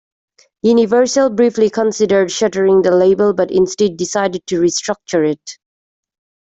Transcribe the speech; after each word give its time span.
Universal 0.63 1.29
briefly 1.29 1.69
considered 1.69 2.31
shuttering 2.31 2.81
the 2.81 2.89
label, 2.89 3.35
but 3.35 3.51
instead 3.51 3.97
decided 3.97 4.41
to 4.47 4.59
restructure 4.59 5.31
it. 5.31 5.59